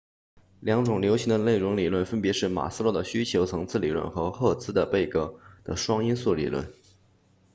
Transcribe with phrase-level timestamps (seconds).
[0.61, 6.73] 两种流行的内容理论分别是马斯洛的需求层次理论和赫茨贝格的双因素理论